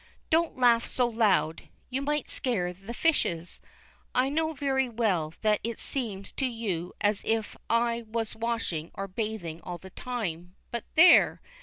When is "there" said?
10.95-11.39